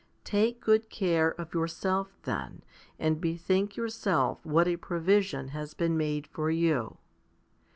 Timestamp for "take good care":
0.23-1.29